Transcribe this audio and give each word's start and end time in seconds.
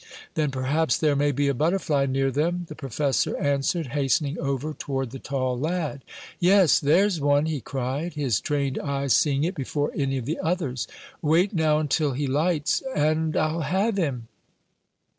"Then 0.33 0.49
perhaps 0.49 0.97
there 0.97 1.15
may 1.15 1.31
be 1.31 1.47
a 1.47 1.53
butterfly 1.53 2.07
near 2.07 2.31
them," 2.31 2.65
the 2.69 2.73
professor 2.75 3.37
answered, 3.37 3.89
hastening 3.93 4.39
over 4.39 4.73
toward 4.73 5.11
the 5.11 5.19
tall 5.19 5.59
lad. 5.59 6.03
"Yes, 6.39 6.79
there's 6.79 7.21
one!" 7.21 7.45
he 7.45 7.61
cried, 7.61 8.15
his 8.15 8.41
trained 8.41 8.79
eyes 8.79 9.13
seeing 9.13 9.43
it 9.43 9.53
before 9.53 9.91
any 9.95 10.17
of 10.17 10.25
the 10.25 10.39
others. 10.39 10.87
"Wait 11.21 11.53
now 11.53 11.77
until 11.77 12.13
he 12.13 12.25
lights, 12.25 12.81
and 12.95 13.37
I'll 13.37 13.61
have 13.61 13.97
him!" 13.97 14.27